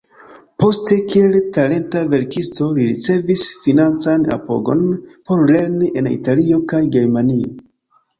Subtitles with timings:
[0.61, 4.81] Poste, kiel talenta verkisto, li ricevis financan apogon
[5.29, 7.53] por lerni en Italio kaj Germanio.